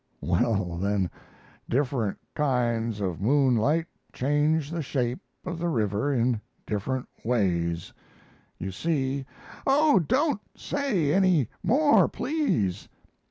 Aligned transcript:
Well, 0.21 0.77
then, 0.79 1.11
different 1.69 2.17
kinds 2.33 3.01
of 3.01 3.21
moonlight 3.21 3.85
change 4.11 4.71
the 4.71 4.81
shape 4.81 5.19
of 5.45 5.59
the 5.59 5.67
river 5.69 6.11
in 6.11 6.41
different 6.65 7.07
ways. 7.23 7.93
You 8.57 8.71
see" 8.71 9.27
"Oh, 9.67 9.99
don't 9.99 10.41
say 10.55 11.13
any 11.13 11.49
more, 11.61 12.09
please! 12.09 12.89